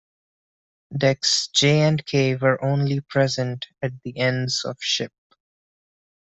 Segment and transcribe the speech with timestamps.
[0.97, 5.13] Decks J and K were only present at the ends of ship.